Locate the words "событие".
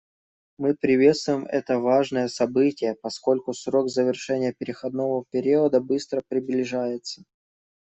2.27-2.95